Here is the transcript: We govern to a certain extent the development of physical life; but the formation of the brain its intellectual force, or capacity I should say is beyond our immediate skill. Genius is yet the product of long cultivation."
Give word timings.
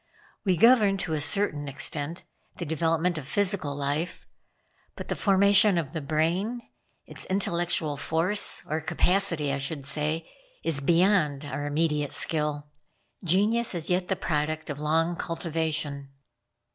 We 0.43 0.57
govern 0.57 0.97
to 0.97 1.13
a 1.13 1.21
certain 1.21 1.67
extent 1.67 2.23
the 2.57 2.65
development 2.65 3.19
of 3.19 3.27
physical 3.27 3.75
life; 3.75 4.25
but 4.95 5.09
the 5.09 5.15
formation 5.15 5.77
of 5.77 5.93
the 5.93 6.01
brain 6.01 6.59
its 7.05 7.25
intellectual 7.25 7.97
force, 7.97 8.63
or 8.67 8.81
capacity 8.81 9.53
I 9.53 9.59
should 9.59 9.85
say 9.85 10.27
is 10.63 10.79
beyond 10.79 11.45
our 11.45 11.67
immediate 11.67 12.13
skill. 12.13 12.65
Genius 13.23 13.75
is 13.75 13.91
yet 13.91 14.07
the 14.07 14.15
product 14.15 14.71
of 14.71 14.79
long 14.79 15.15
cultivation." 15.17 16.09